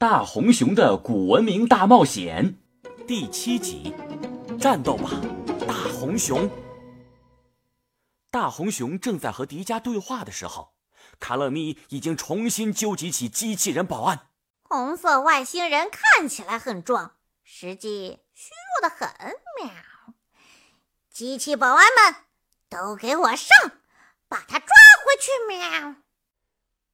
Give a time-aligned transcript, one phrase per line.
[0.00, 2.56] 大红熊的古文明大冒险
[3.04, 3.92] 第七集：
[4.60, 5.10] 战斗吧，
[5.66, 6.48] 大红熊！
[8.30, 10.72] 大红熊正在和迪迦对话的时候，
[11.18, 14.28] 卡乐咪已经重新纠集起机器人保安。
[14.62, 19.08] 红色外星人看起来很壮，实际虚弱的很。
[19.60, 19.68] 喵！
[21.10, 22.14] 机器保安们
[22.70, 23.48] 都给我上，
[24.28, 24.68] 把他抓
[25.04, 25.32] 回去！
[25.48, 25.96] 喵！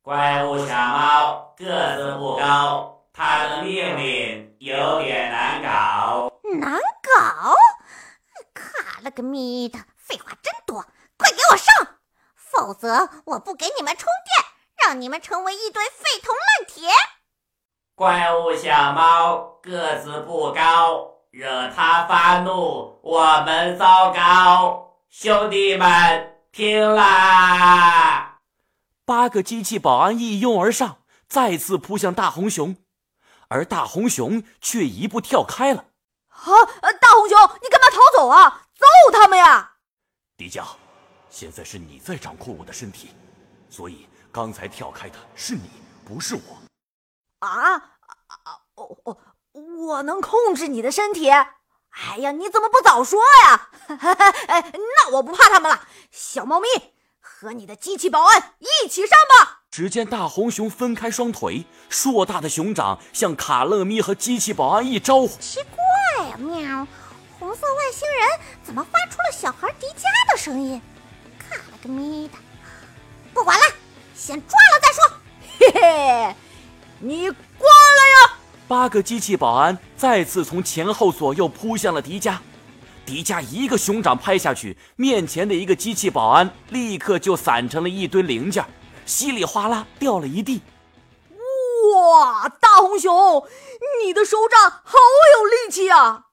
[0.00, 1.64] 怪物小猫个
[1.96, 6.32] 子不高，他的命令有点难搞。
[6.60, 7.54] 难搞？
[8.52, 10.84] 卡了个咪的，废话真多！
[11.16, 11.72] 快给我上，
[12.34, 14.44] 否则我不给你们充电，
[14.84, 16.88] 让你们成为一堆废铜烂铁！
[17.94, 24.96] 怪物小猫个子不高，惹他发怒，我们糟糕！
[25.08, 28.40] 兄弟们，拼啦！
[29.04, 32.76] 八个机器保安一拥而上，再次扑向大红熊，
[33.48, 35.86] 而大红熊却一步跳开了。
[36.28, 36.92] 啊！
[37.00, 38.66] 大红熊，你干嘛逃走啊？
[38.76, 39.76] 揍他们呀！
[40.36, 40.64] 迪迦，
[41.30, 43.14] 现在是你在掌控我的身体，
[43.70, 45.70] 所以刚才跳开的是你，
[46.04, 47.46] 不是我。
[47.46, 47.84] 啊啊！
[48.74, 49.20] 我我
[49.86, 51.30] 我能控制你的身体？
[51.30, 53.70] 哎呀，你怎么不早说呀？
[54.48, 56.68] 哎，那我不怕他们了，小猫咪。
[57.20, 59.63] 和你的机器保安一起上吧！
[59.76, 65.36] 只见大红熊分开双腿，硕大的熊掌向卡乐咪和机器保安一招呼。
[65.40, 66.86] 奇怪呀，喵！
[67.40, 68.28] 红色外星人
[68.62, 70.80] 怎么发出了小孩迪迦的声音？
[71.36, 72.34] 卡了个咪的！
[73.32, 73.64] 不管了，
[74.14, 75.02] 先抓了再说。
[75.58, 76.36] 嘿嘿，
[77.00, 78.38] 你过来呀！
[78.68, 82.36] 八个机器保安再次从前后左右扑向了迪迦。
[83.04, 88.64] 迪迦一个熊掌拍下去，面前的一个机器保安立刻就散成了一堆零件，
[89.06, 90.62] 稀里哗啦掉了一地。
[91.92, 93.46] 哇，大红熊，
[94.02, 94.98] 你的手掌好
[95.38, 96.24] 有力气啊！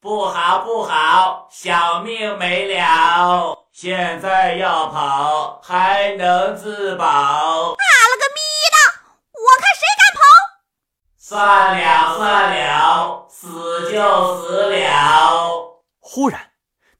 [0.00, 3.66] 不好不好，小命没了！
[3.72, 7.04] 现在要跑还能自保？
[7.04, 8.40] 打了个咪
[8.72, 8.76] 的，
[9.32, 10.20] 我看谁敢跑！
[11.18, 15.80] 算了算了，死就死了。
[15.98, 16.50] 忽然，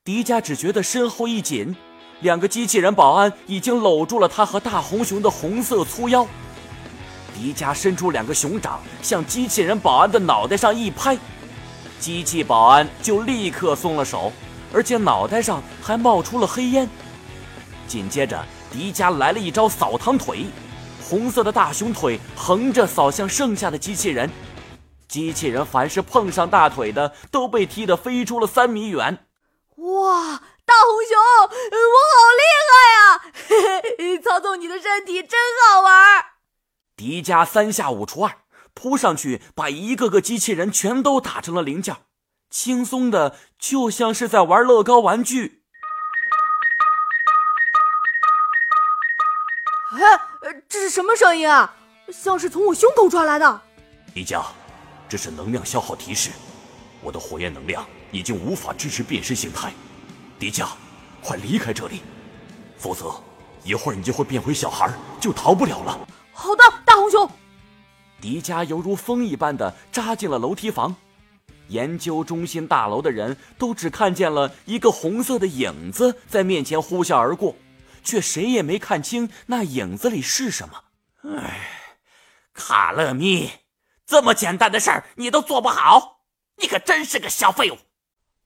[0.05, 1.77] 迪迦只觉得身后一紧，
[2.21, 6.27] 两个机器人保安已经搂住了他和大红熊的红色粗腰。
[7.35, 11.17] 迪迦伸出两个熊掌，向机器人保安的脑袋上一拍，
[11.99, 14.31] 机器保安就立刻松了手，
[14.73, 16.89] 而且脑袋上还冒出了黑烟。
[17.87, 20.45] 紧接着，迪迦来了一招扫堂腿，
[21.03, 24.31] 红色的大熊腿横着扫向剩下的机器人。
[25.09, 29.19] 机器人凡是碰上大腿的，都被踢得飞出了三米远。
[29.77, 30.41] 哇，
[30.87, 33.01] 红熊，我好厉害呀！
[33.49, 33.51] 嘿
[33.99, 36.25] 嘿，操纵你的身体真好玩。
[36.97, 38.39] 迪迦三下五除二
[38.75, 41.97] 扑上去，把一个个机器人全都打成了零件，
[42.51, 45.65] 轻松的就像是在玩乐高玩具。
[49.93, 50.21] 哎，
[50.69, 51.75] 这是什么声音啊？
[52.13, 53.63] 像是从我胸口传来的。
[54.15, 54.43] 迪迦。
[55.09, 56.31] 这是能量消耗提示，
[57.03, 59.73] 我的火焰能量已经无法支持变身形态。
[60.41, 60.69] 迪迦，
[61.23, 62.01] 快离开这里，
[62.79, 63.13] 否则
[63.63, 64.91] 一会儿你就会变回小孩，
[65.21, 66.09] 就逃不了了。
[66.33, 67.31] 好的，大红熊。
[68.23, 70.97] 迪迦犹如风一般的扎进了楼梯房。
[71.69, 77.55] 研究中心大楼的人都只看见了一个红色的影子在面前呼啸而过，
[78.03, 80.85] 却谁也没看清那影子里是什么。
[81.37, 81.61] 唉，
[82.55, 83.51] 卡乐咪。
[84.07, 86.23] 这么简单的事儿你都做不好，
[86.57, 87.77] 你可真是个小废物。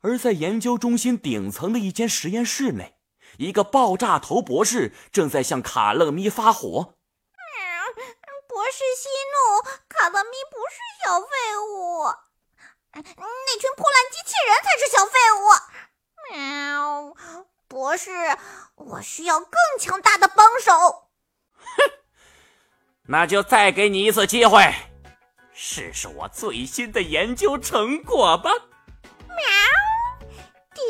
[0.05, 2.99] 而在研究中心顶层的一间实验室内，
[3.39, 6.97] 一个爆炸头博士正在向卡乐咪发火。
[8.47, 11.27] 博士息怒，卡乐咪不是小废
[11.59, 12.05] 物，
[12.93, 16.37] 那群破烂机器人才是小废物。
[16.37, 17.15] 喵，
[17.67, 18.11] 博士，
[18.77, 19.51] 我需要更
[19.81, 21.09] 强大的帮手。
[21.57, 21.91] 哼，
[23.09, 24.71] 那就再给你一次机会。
[25.55, 28.51] 试试我最新的研究成果吧！
[29.29, 29.37] 喵！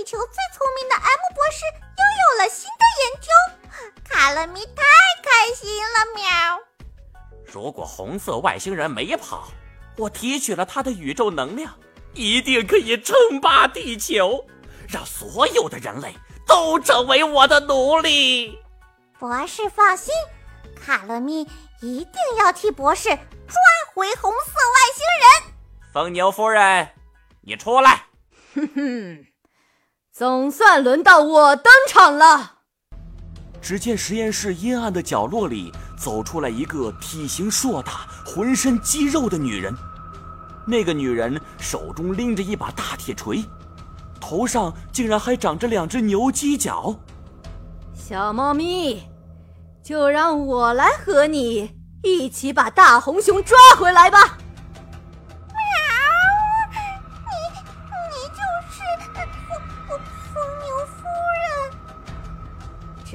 [0.04, 1.64] 地球最聪明的 M 博士
[1.96, 4.82] 又有了新的研究， 卡乐咪太
[5.22, 6.04] 开心了！
[6.14, 6.60] 喵！
[7.46, 9.48] 如果红色外星人没跑，
[9.96, 11.74] 我提取了他的宇宙能量，
[12.12, 14.44] 一定可以称霸地球，
[14.86, 16.14] 让所有的人类
[16.46, 18.58] 都成为我的奴隶。
[19.18, 20.12] 博士放心，
[20.84, 21.48] 卡乐咪
[21.80, 23.56] 一定要替博士抓。
[23.94, 25.54] 回红色外星人，
[25.94, 26.90] 疯牛夫人，
[27.40, 28.08] 你出来！
[28.54, 29.26] 哼哼，
[30.16, 32.52] 总算轮到我登场了。
[33.60, 39.74] 只见实验室阴暗的角落里走出来一个体型硕大、浑身肌肉的女人。
[40.68, 43.44] 那个女人手中拎着一把大铁锤，
[44.20, 46.94] 头上竟然还长着两只牛犄角。
[47.92, 49.02] 小猫咪，
[49.82, 51.72] 就让我来和你
[52.04, 54.38] 一起把大红熊抓回来吧。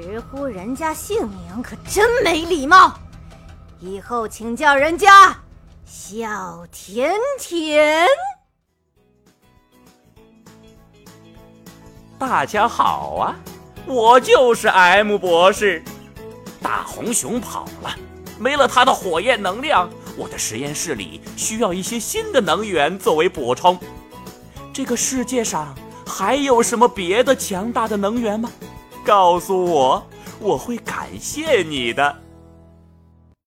[0.01, 2.93] 直呼人家姓名可真没礼貌，
[3.81, 5.37] 以后请叫人家
[5.85, 8.07] 小甜甜。
[12.17, 13.35] 大家好啊，
[13.85, 15.83] 我就是 M 博士。
[16.61, 17.93] 大红熊跑了，
[18.39, 23.77] 没了它的火焰能量，我的实验室里需要一些新的能源作为补充。
[24.71, 25.75] 这个世界上
[26.07, 28.49] 还有什么别的强大的能源吗？
[29.05, 30.05] 告诉我，
[30.39, 32.15] 我会感谢你的。